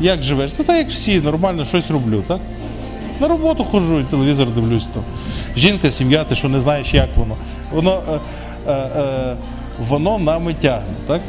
Як 0.00 0.22
живеш? 0.22 0.52
Та 0.52 0.62
так 0.62 0.76
як 0.76 0.90
всі, 0.90 1.20
нормально 1.20 1.64
щось 1.64 1.90
роблю, 1.90 2.22
так? 2.26 2.40
На 3.20 3.28
роботу 3.28 3.64
ходжу, 3.64 4.00
і 4.00 4.02
телевізор 4.02 4.48
дивлюсь 4.48 4.86
там. 4.86 5.02
Жінка, 5.56 5.90
сім'я, 5.90 6.24
ти 6.24 6.34
що 6.34 6.48
не 6.48 6.60
знаєш, 6.60 6.94
як 6.94 7.08
воно. 7.16 7.36
Воно, 7.72 8.02
е, 8.12 8.18
е, 8.66 8.72
е, 8.72 9.36
воно 9.88 10.18
нами 10.18 10.54
тягне, 10.54 10.94
так? 11.06 11.20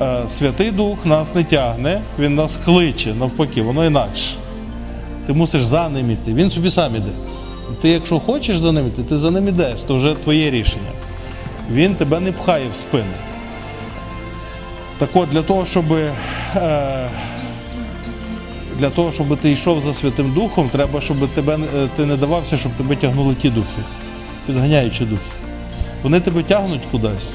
Е, 0.00 0.28
Святий 0.28 0.70
Дух 0.70 1.06
нас 1.06 1.34
не 1.34 1.44
тягне, 1.44 2.00
він 2.18 2.34
нас 2.34 2.58
кличе, 2.64 3.14
навпаки, 3.14 3.62
воно 3.62 3.84
інакше. 3.84 4.30
Ти 5.26 5.32
мусиш 5.32 5.64
за 5.64 5.88
ним 5.88 6.10
іти, 6.10 6.34
він 6.34 6.50
собі 6.50 6.70
сам 6.70 6.96
іде. 6.96 7.12
Ти, 7.82 7.88
якщо 7.88 8.20
хочеш 8.20 8.58
за 8.58 8.72
ним 8.72 8.86
іти, 8.86 9.02
ти 9.02 9.16
за 9.16 9.30
ним 9.30 9.48
ідеш, 9.48 9.82
то 9.86 9.96
вже 9.96 10.14
твоє 10.14 10.50
рішення. 10.50 10.90
Він 11.72 11.94
тебе 11.94 12.20
не 12.20 12.32
пхає 12.32 12.68
в 12.72 12.76
спину. 12.76 13.12
Так 14.98 15.08
от, 15.14 15.28
для 15.28 15.42
того, 15.42 15.66
щоб, 15.66 15.92
е, 15.92 16.12
для 18.78 18.90
того, 18.90 19.12
щоб 19.12 19.36
ти 19.36 19.50
йшов 19.50 19.82
за 19.82 19.94
Святим 19.94 20.32
Духом, 20.32 20.68
треба, 20.68 21.00
щоб 21.00 21.28
тебе, 21.28 21.58
е, 21.76 21.88
ти 21.96 22.06
не 22.06 22.16
давався, 22.16 22.56
щоб 22.56 22.72
тебе 22.72 22.96
тягнули 22.96 23.34
ті 23.34 23.50
духи, 23.50 23.82
підганяючі 24.46 25.04
духи. 25.04 25.22
Вони 26.02 26.20
тебе 26.20 26.42
тягнуть 26.42 26.82
кудись. 26.90 27.28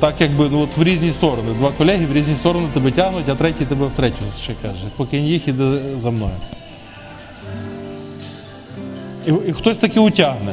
Так 0.00 0.14
якби 0.20 0.48
ну, 0.50 0.60
от 0.60 0.76
в 0.76 0.82
різні 0.82 1.12
сторони. 1.12 1.52
Два 1.58 1.70
колеги 1.70 2.06
в 2.06 2.12
різні 2.12 2.34
сторони 2.34 2.68
тебе 2.74 2.90
тягнуть, 2.90 3.28
а 3.28 3.34
третій 3.34 3.64
тебе 3.64 3.86
в 3.86 3.92
третю 3.92 4.16
ще 4.42 4.52
каже. 4.62 4.84
Поки 4.96 5.18
їх 5.18 5.48
іде 5.48 5.78
за 5.96 6.10
мною. 6.10 6.32
І, 9.26 9.30
і 9.48 9.52
хтось 9.52 9.78
таки 9.78 10.00
утягне. 10.00 10.52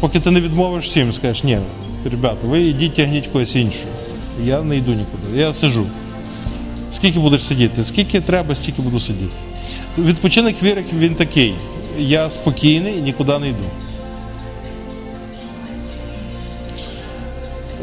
Поки 0.00 0.20
ти 0.20 0.30
не 0.30 0.40
відмовиш 0.40 0.86
всім, 0.86 1.12
скажеш, 1.12 1.44
ні, 1.44 1.58
ребята, 2.10 2.46
ви 2.46 2.60
йдіть 2.60 2.94
тягніть 2.94 3.26
когось 3.26 3.56
іншого. 3.56 3.92
Я 4.44 4.62
не 4.62 4.76
йду 4.76 4.90
нікуди. 4.90 5.40
Я 5.40 5.54
сижу. 5.54 5.86
Скільки 6.94 7.18
будеш 7.18 7.46
сидіти? 7.46 7.84
Скільки 7.84 8.20
треба, 8.20 8.54
стільки 8.54 8.82
буду 8.82 9.00
сидіти. 9.00 9.32
Відпочинок 9.98 10.62
віри 10.62 10.84
він 10.98 11.14
такий. 11.14 11.54
Я 11.98 12.30
спокійний 12.30 12.98
і 12.98 13.00
нікуди 13.00 13.38
не 13.38 13.48
йду. 13.48 13.64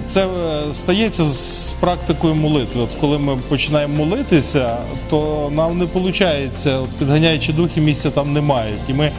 Це 0.10 0.28
е, 0.28 0.74
стається 0.74 1.24
з 1.24 1.74
практикою 1.80 2.36
молитви. 2.36 2.82
От 2.82 2.90
коли 3.02 3.18
ми 3.18 3.38
починаємо 3.50 4.06
молитися, 4.06 4.78
то 5.10 5.50
нам 5.56 5.78
не 5.78 5.86
виходить, 5.86 6.68
підганяючи 7.00 7.54
духи, 7.54 7.82
місця 7.82 8.12
там 8.12 8.34
не 8.34 8.42
мають. 8.42 8.80
І 8.90 8.94
ми, 8.94 9.12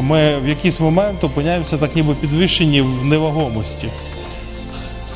ми 0.00 0.38
в 0.38 0.48
якийсь 0.48 0.80
момент 0.80 1.24
опиняємося 1.24 1.78
так 1.78 1.96
ніби 1.96 2.14
підвищені 2.14 2.80
в 2.80 3.04
невагомості. 3.04 3.88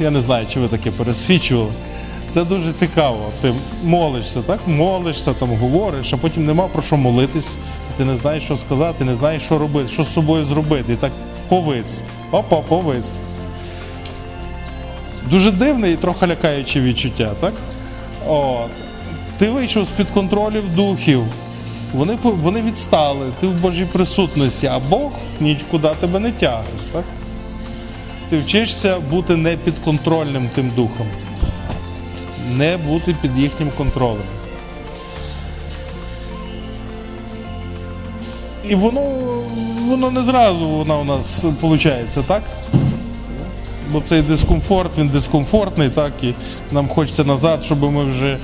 Я 0.03 0.11
не 0.11 0.21
знаю, 0.21 0.47
чи 0.53 0.61
ви 0.61 0.69
таке 0.69 0.91
пересвідчували. 0.91 1.71
Це 2.35 2.45
дуже 2.45 2.73
цікаво. 2.73 3.31
Ти 3.41 3.55
молишся, 3.85 4.43
так? 4.43 4.61
Молишся, 4.67 5.33
там 5.33 5.49
говориш, 5.57 6.13
а 6.13 6.17
потім 6.17 6.47
нема 6.47 6.69
про 6.69 6.83
що 6.83 6.97
молитись. 6.97 7.57
Ти 7.97 8.05
не 8.05 8.17
знаєш, 8.17 8.45
що 8.45 8.57
сказати, 8.57 9.05
не 9.05 9.15
знаєш, 9.15 9.43
що 9.43 9.59
робити, 9.59 9.89
що 9.93 10.05
з 10.05 10.13
собою 10.13 10.45
зробити. 10.45 10.93
І 10.93 10.97
так 10.97 11.13
повис. 11.49 12.03
Опа, 12.31 12.57
повис. 12.57 13.17
Дуже 15.31 15.51
дивне 15.51 15.91
і 15.91 15.97
трохи 15.97 16.27
лякаюче 16.27 16.81
відчуття, 16.81 17.31
так? 17.41 17.53
От. 18.29 18.71
Ти 19.39 19.51
вийшов 19.51 19.85
з-під 19.85 20.07
контролів 20.07 20.75
духів. 20.75 21.25
Вони, 21.95 22.19
вони 22.23 22.63
відстали, 22.63 23.27
ти 23.41 23.47
в 23.47 23.55
Божій 23.55 23.85
присутності, 23.85 24.67
а 24.67 24.79
Бог 24.79 25.11
нікуди 25.41 25.89
тебе 26.01 26.19
не 26.19 26.31
тягне. 26.31 26.81
Так? 26.93 27.05
Ти 28.33 28.39
вчишся 28.39 29.01
бути 29.01 29.37
не 29.37 29.57
підконтрольним 29.57 30.49
тим 30.55 30.71
духом, 30.77 31.07
не 32.51 32.77
бути 32.77 33.17
під 33.23 33.39
їхнім 33.39 33.71
контролем. 33.77 34.23
І 38.69 38.75
воно, 38.75 39.01
воно 39.89 40.11
не 40.11 40.23
зразу 40.23 40.69
воно 40.69 41.01
у 41.01 41.05
нас 41.05 41.43
виходить, 41.43 42.27
так? 42.27 42.43
бо 43.91 44.01
цей 44.01 44.23
дискомфорт, 44.23 44.99
він 44.99 45.09
дискомфортний, 45.09 45.91
так, 45.91 46.13
і 46.23 46.35
нам 46.71 46.89
хочеться 46.89 47.25
назад, 47.25 47.65
щоб 47.65 47.83
ми 47.83 48.05
вже 48.05 48.39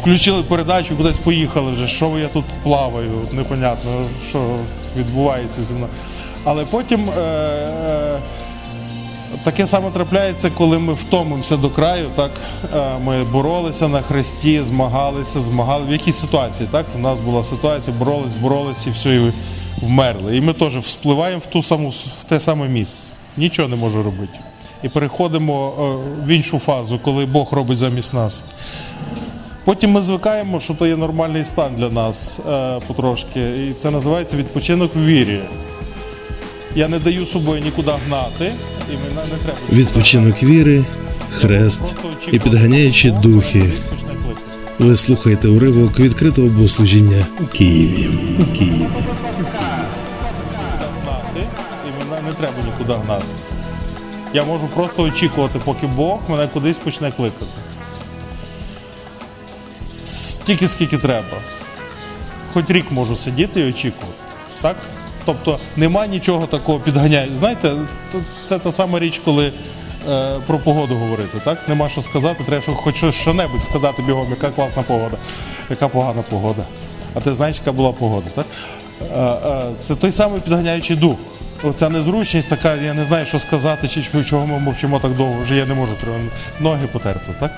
включили 0.00 0.42
передачу, 0.42 0.96
кудись 0.96 1.18
поїхали 1.18 1.72
вже, 1.72 1.86
що 1.86 2.18
я 2.18 2.28
тут 2.28 2.44
плаваю, 2.62 3.10
непонятно, 3.32 3.90
що 4.28 4.56
відбувається 4.96 5.62
зі 5.62 5.74
мною. 5.74 5.92
Але 6.44 6.64
потім 6.64 7.10
е- 7.10 7.20
е- 7.20 8.18
таке 9.44 9.66
саме 9.66 9.90
трапляється, 9.90 10.50
коли 10.50 10.78
ми 10.78 10.92
втомимося 10.92 11.56
до 11.56 11.70
краю, 11.70 12.10
так, 12.16 12.30
е, 12.74 12.98
ми 13.04 13.24
боролися 13.24 13.88
на 13.88 14.00
хресті, 14.02 14.62
змагалися, 14.62 15.40
змагали. 15.40 15.86
В 15.86 15.92
якій 15.92 16.12
ситуації, 16.12 16.68
так? 16.72 16.86
У 16.96 16.98
нас 16.98 17.20
була 17.20 17.44
ситуація, 17.44 17.96
боролись, 17.98 18.34
боролись 18.34 18.86
і 18.86 18.90
все, 18.90 19.14
і 19.14 19.32
вмерли. 19.82 20.36
І 20.36 20.40
ми 20.40 20.52
теж 20.52 20.76
вспливаємо 20.76 21.42
в, 21.48 21.52
ту 21.52 21.62
саму, 21.62 21.88
в 22.20 22.24
те 22.24 22.40
саме 22.40 22.68
місце. 22.68 23.08
Нічого 23.36 23.68
не 23.68 23.76
можу 23.76 24.02
робити 24.02 24.38
і 24.84 24.88
переходимо 24.88 25.72
е, 25.78 26.24
в 26.26 26.28
іншу 26.28 26.58
фазу, 26.58 26.98
коли 27.04 27.26
Бог 27.26 27.52
робить 27.52 27.78
замість 27.78 28.14
нас. 28.14 28.44
Потім 29.64 29.90
ми 29.90 30.02
звикаємо, 30.02 30.60
що 30.60 30.74
то 30.74 30.86
є 30.86 30.96
нормальний 30.96 31.44
стан 31.44 31.70
для 31.76 31.88
нас 31.88 32.38
е, 32.48 32.80
потрошки. 32.86 33.40
І 33.40 33.72
це 33.72 33.90
називається 33.90 34.36
відпочинок 34.36 34.96
в 34.96 35.06
вірі. 35.06 35.40
Я 36.74 36.88
не 36.88 36.98
даю 36.98 37.26
собою 37.26 37.62
нікуди 37.62 37.90
гнати, 38.06 38.52
Відпочинок 39.72 40.42
віри, 40.42 40.84
хрест 41.30 41.82
і 42.32 42.38
підганяючі 42.38 43.10
духи. 43.10 43.72
Ви 44.78 44.96
слухаєте 44.96 45.48
уривок 45.48 45.98
відкритого 46.00 46.48
богослужіння 46.48 47.26
Києві. 47.52 48.08
Києві. 48.58 48.86
і 51.86 52.10
мене 52.10 52.22
не 52.26 52.32
треба 52.32 52.54
нікуди 52.64 52.92
гнати. 53.04 53.24
Я 54.34 54.44
можу 54.44 54.66
просто 54.66 55.02
очікувати, 55.02 55.60
поки 55.64 55.86
Бог 55.86 56.20
мене 56.28 56.46
кудись 56.46 56.78
почне 56.78 57.10
кликати. 57.12 57.46
Стільки, 60.06 60.68
скільки 60.68 60.98
треба. 60.98 61.38
Хоч 62.52 62.64
рік 62.68 62.84
можу 62.90 63.16
сидіти 63.16 63.60
і 63.60 63.68
очікувати. 63.70 64.18
Так? 64.60 64.76
Тобто 65.24 65.58
нема 65.76 66.06
нічого 66.06 66.46
такого 66.46 66.78
підганяю. 66.78 67.32
Знаєте, 67.38 67.72
це 68.48 68.58
та 68.58 68.72
сама 68.72 68.98
річ, 68.98 69.20
коли 69.24 69.52
е, 70.10 70.34
про 70.46 70.58
погоду 70.58 70.94
говорити. 70.94 71.38
Так? 71.44 71.68
Нема 71.68 71.88
що 71.88 72.02
сказати, 72.02 72.44
треба 72.46 72.64
хоч 72.74 73.14
що-небудь 73.14 73.64
сказати 73.64 74.02
бігом, 74.02 74.26
яка 74.30 74.50
класна 74.50 74.82
погода, 74.82 75.16
яка 75.70 75.88
погана 75.88 76.22
погода. 76.30 76.62
А 77.14 77.20
ти 77.20 77.34
знаєш, 77.34 77.56
яка 77.58 77.72
була 77.72 77.92
погода, 77.92 78.26
так? 78.34 78.46
Е, 79.16 79.20
е, 79.20 79.62
це 79.82 79.94
той 79.96 80.12
самий 80.12 80.40
підганяючий 80.40 80.96
дух. 80.96 81.16
Оця 81.62 81.88
незручність 81.88 82.48
така, 82.48 82.74
я 82.74 82.94
не 82.94 83.04
знаю, 83.04 83.26
що 83.26 83.38
сказати, 83.38 83.88
чи 83.88 84.24
чого- 84.24 84.46
ми 84.46 84.58
мовчимо 84.58 84.98
так 84.98 85.16
довго, 85.16 85.42
вже 85.42 85.56
я 85.56 85.66
не 85.66 85.74
можу 85.74 85.92
ноги 86.60 86.86
потерпли, 86.86 87.34
так? 87.40 87.50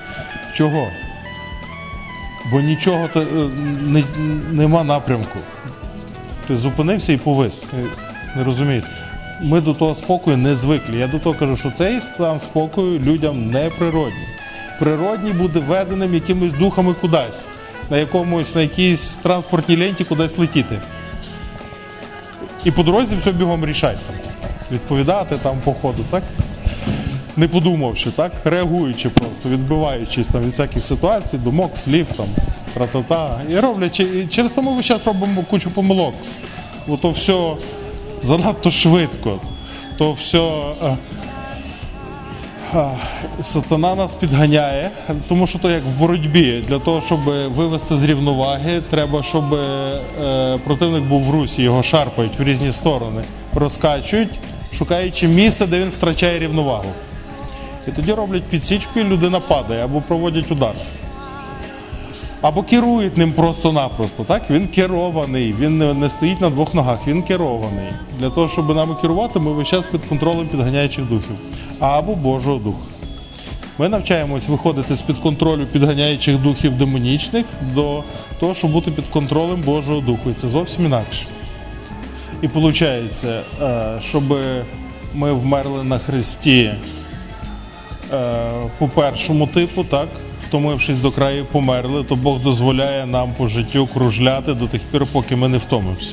Чого? 0.55 0.87
Бо 2.51 2.61
нічого 2.61 3.09
е, 3.17 3.21
не, 3.87 4.03
нема 4.53 4.85
напрямку. 4.85 5.39
Ти 6.49 6.57
зупинився 6.57 7.13
і 7.13 7.17
повис. 7.17 7.53
Е, 7.75 7.85
Не 8.37 8.45
розумієш? 8.45 8.85
Ми 9.43 9.61
до 9.61 9.75
того 9.75 9.95
спокою 9.95 10.37
не 10.37 10.57
звикли. 10.57 10.97
Я 10.97 11.07
до 11.07 11.19
того 11.19 11.37
кажу, 11.39 11.57
що 11.57 11.71
цей 11.71 12.01
стан 12.01 12.41
спокою 12.41 12.99
людям 12.99 13.51
не 13.51 13.71
природній. 13.71 14.27
Природній 14.79 15.33
буде 15.33 15.59
введеним 15.61 16.15
якимись 16.15 16.53
духами 16.53 16.95
кудись, 16.95 17.47
на 17.91 17.99
якомусь, 17.99 18.55
на 18.55 18.63
якійсь 18.63 19.09
транспортній 19.09 19.77
ленті 19.77 20.05
кудись 20.05 20.39
летіти. 20.39 20.79
І 22.65 22.71
по 22.71 22.83
дорозі 22.83 23.17
все 23.21 23.33
бігом 23.33 23.67
рішать. 23.67 23.99
Відповідати 24.73 25.37
там 25.43 25.57
по 25.65 25.73
ходу, 25.73 26.05
так? 26.11 26.23
Не 27.37 27.49
подумавши, 27.49 28.11
так? 28.11 28.33
Реагуючи 28.45 29.09
просто, 29.09 29.49
відбиваючись 29.49 30.27
там 30.27 30.41
від 30.43 30.51
всяких 30.51 30.85
ситуацій, 30.85 31.39
думок, 31.39 31.79
слів, 31.79 32.07
там, 32.17 32.27
тра-та-та. 32.77 33.41
І 33.51 33.59
роблячи. 33.59 34.03
І 34.03 34.27
через 34.27 34.53
тому 34.53 34.75
ми 34.75 34.83
зараз 34.83 35.07
робимо 35.07 35.45
кучу 35.51 35.71
помилок. 35.71 36.15
Бо 36.87 36.97
то 36.97 37.11
все 37.11 37.53
занадто 38.23 38.71
швидко. 38.71 39.41
То 39.99 40.13
все. 40.13 40.51
е, 40.83 40.97
Сатана 43.43 43.95
нас 43.95 44.13
підганяє, 44.13 44.91
тому 45.29 45.47
що 45.47 45.59
то 45.59 45.71
як 45.71 45.83
в 45.85 45.99
боротьбі. 45.99 46.65
Для 46.69 46.79
того, 46.79 47.03
щоб 47.07 47.21
вивести 47.57 47.97
з 47.97 48.03
рівноваги, 48.03 48.81
треба, 48.91 49.23
щоб 49.23 49.55
е, 49.55 50.59
противник 50.65 51.03
був 51.03 51.23
в 51.23 51.31
русі, 51.31 51.63
його 51.63 51.83
шарпають 51.83 52.39
в 52.39 52.43
різні 52.43 52.73
сторони, 52.73 53.23
розкачують, 53.55 54.31
шукаючи 54.79 55.29
місце, 55.29 55.67
де 55.67 55.81
він 55.81 55.89
втрачає 55.89 56.39
рівновагу. 56.39 56.93
І 57.89 57.91
тоді 57.91 58.13
роблять 58.13 58.43
підсічку, 58.43 59.01
і 59.01 59.05
людина 59.05 59.41
падає 59.41 59.85
або 59.85 60.01
проводять 60.01 60.53
удар. 60.53 60.73
Або 62.43 62.63
керують 62.63 63.17
ним 63.17 63.33
просто-напросто. 63.33 64.25
Так? 64.25 64.51
Він 64.51 64.69
керований, 64.69 65.55
він 65.59 65.99
не, 66.01 66.11
стоїть 66.11 66.41
на 66.41 66.51
двох 66.51 66.75
ногах, 66.75 66.99
він 67.07 67.23
керований. 67.23 67.89
Для 68.21 68.31
того, 68.31 68.49
щоб 68.49 68.77
нами 68.77 68.95
керувати, 69.01 69.39
ми 69.39 69.53
весь 69.53 69.69
час 69.69 69.87
під 69.87 70.01
контролем 70.05 70.49
підганяючих 70.49 71.05
духів 71.05 71.37
або 71.81 72.15
Божого 72.15 72.59
Духа. 72.59 72.79
Ми 73.79 73.89
навчаємось 73.89 74.49
виходити 74.49 74.97
з-під 74.97 75.17
контролю 75.17 75.67
підганяючих 75.67 76.39
духів 76.39 76.79
демонічних 76.79 77.47
до 77.75 78.03
того, 78.41 78.55
щоб 78.55 78.73
бути 78.73 78.91
під 78.91 79.05
контролем 79.05 79.61
Божого 79.61 80.01
Духу. 80.01 80.31
І 80.31 80.35
це 80.35 80.49
зовсім 80.49 80.85
інакше. 80.85 81.27
І 82.43 82.47
виходить, 82.47 83.25
щоб 84.03 84.23
ми 85.15 85.33
вмерли 85.33 85.85
на 85.85 85.99
Христі 85.99 86.75
е, 88.13 88.53
по 88.79 88.89
першому 88.89 89.47
типу, 89.47 89.85
так, 89.85 90.09
втомившись 90.49 90.99
до 90.99 91.11
краю, 91.11 91.45
померли, 91.45 92.05
то 92.05 92.17
Бог 92.17 92.41
дозволяє 92.41 93.07
нам 93.07 93.33
по 93.37 93.49
життю 93.49 93.87
кружляти 93.87 94.55
до 94.55 94.67
тих 94.67 94.81
пір, 94.83 95.07
поки 95.13 95.37
ми 95.37 95.49
не 95.49 95.59
втомимося. 95.59 96.11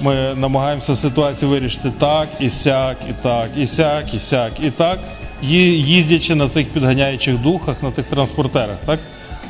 Ми 0.00 0.34
намагаємося 0.34 0.96
ситуацію 0.96 1.50
вирішити 1.50 1.92
так, 1.98 2.28
і 2.40 2.50
сяк, 2.50 2.96
і 3.10 3.12
так, 3.22 3.48
і 3.56 3.66
сяк, 3.66 4.14
і 4.14 4.20
сяк, 4.20 4.52
і 4.62 4.70
так, 4.70 4.98
їздячи 5.42 6.34
на 6.34 6.48
цих 6.48 6.68
підганяючих 6.68 7.38
духах, 7.38 7.82
на 7.82 7.90
тих 7.90 8.06
транспортерах, 8.06 8.76
так? 8.86 9.00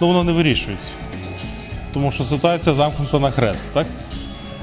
Ну 0.00 0.06
воно 0.06 0.24
не 0.24 0.32
вирішується. 0.32 0.88
Тому 1.94 2.12
що 2.12 2.24
ситуація 2.24 2.74
замкнута 2.74 3.18
на 3.18 3.30
хрест, 3.30 3.64
так? 3.72 3.86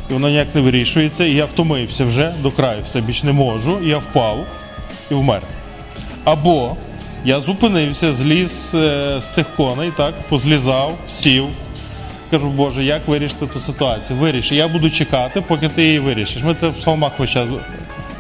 І 0.10 0.14
воно 0.14 0.30
ніяк 0.30 0.56
не 0.56 0.62
вирішується, 0.62 1.26
і 1.26 1.34
я 1.34 1.46
втомився 1.46 2.06
вже 2.06 2.34
до 2.42 2.52
краю, 2.52 2.82
все 2.86 3.02
більш 3.02 3.24
не 3.24 3.34
можу, 3.34 3.80
я 3.84 3.98
впав 3.98 4.46
і 5.12 5.14
вмер. 5.14 5.42
Або 6.24 6.76
я 7.26 7.42
зупинився, 7.42 8.14
зліз 8.14 8.72
е, 8.76 9.22
з 9.22 9.34
цих 9.34 9.56
коней, 9.56 9.92
так, 9.98 10.14
позлізав, 10.30 10.98
сів. 11.10 11.46
Кажу, 12.32 12.50
Боже, 12.50 12.84
як 12.84 13.08
вирішити 13.08 13.48
ту 13.48 13.60
ситуацію? 13.60 14.20
Виріш, 14.20 14.52
я 14.52 14.68
буду 14.68 14.90
чекати, 14.90 15.42
поки 15.42 15.70
ти 15.70 15.84
її 15.84 16.00
вирішиш. 16.00 16.44
Ми 16.44 16.56
це 16.56 16.68
в 16.68 16.74
псалмах 16.74 17.20
весь 17.20 17.38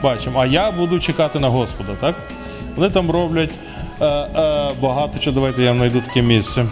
бачимо. 0.04 0.39
А 0.39 0.46
я 0.46 0.72
буду 0.72 1.00
чекати 1.00 1.39
на 1.39 1.50
Господа, 1.50 1.96
так? 2.00 2.16
Вони 2.76 2.89
там 2.89 3.12
роблять 3.12 3.50
е, 4.02 4.06
е, 4.06 4.72
багато 4.82 5.20
чого. 5.20 5.34
Давайте 5.34 5.63
я 5.63 5.74
знайду 5.74 6.02
таке 6.02 6.22
місце. 6.22 6.66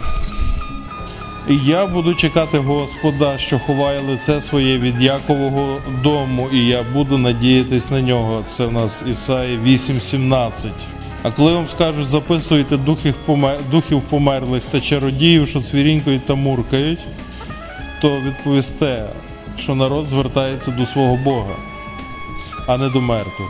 Я 1.48 1.86
буду 1.86 2.14
чекати 2.14 2.58
Господа, 2.58 3.38
що 3.38 3.58
ховає 3.58 4.00
лице 4.00 4.40
своє 4.40 4.78
від 4.78 5.02
Якового 5.02 5.80
дому, 6.02 6.48
і 6.52 6.66
я 6.66 6.82
буду 6.82 7.18
надіятись 7.18 7.90
на 7.90 8.00
нього. 8.00 8.44
Це 8.56 8.66
в 8.66 8.72
нас 8.72 9.02
Ісаї 9.06 9.58
8.17. 9.58 10.50
А 11.22 11.30
коли 11.30 11.52
вам 11.52 11.68
скажуть, 11.68 12.08
записуйте 12.08 12.76
духів, 12.76 13.14
помер... 13.26 13.60
духів 13.70 14.00
померлих 14.00 14.62
та 14.70 14.80
чародіїв, 14.80 15.48
що 15.48 15.60
цвірінькають 15.60 16.26
та 16.26 16.34
муркають, 16.34 16.98
то 18.00 18.20
відповісте, 18.20 19.06
що 19.58 19.74
народ 19.74 20.08
звертається 20.08 20.70
до 20.70 20.86
свого 20.86 21.16
Бога, 21.16 21.54
а 22.66 22.76
не 22.76 22.88
до 22.88 23.00
мертвих. 23.00 23.48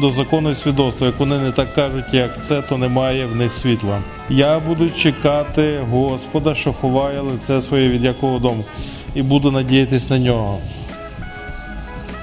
До 0.00 0.10
закону 0.10 0.50
і 0.50 0.54
свідоцтва, 0.54 1.06
як 1.06 1.18
вони 1.18 1.38
не 1.38 1.52
так 1.52 1.74
кажуть, 1.74 2.04
як 2.12 2.44
це, 2.44 2.62
то 2.62 2.78
немає 2.78 3.26
в 3.26 3.36
них 3.36 3.54
світла. 3.54 4.00
Я 4.28 4.58
буду 4.58 4.90
чекати 4.90 5.80
Господа, 5.90 6.54
що 6.54 6.72
ховає 6.72 7.20
лице 7.20 7.60
своє 7.60 7.88
від 7.88 8.04
якого 8.04 8.38
дому, 8.38 8.64
і 9.14 9.22
буду 9.22 9.50
надіятись 9.50 10.10
на 10.10 10.18
нього. 10.18 10.58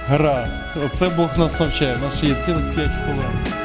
Гаразд, 0.07 0.57
оце 0.85 1.09
Бог 1.09 1.37
нас 1.37 1.59
навчає. 1.59 1.95
У 2.01 2.05
нас 2.05 2.23
є 2.23 2.35
цілих 2.45 2.75
5 2.75 2.89
хвилин. 3.05 3.58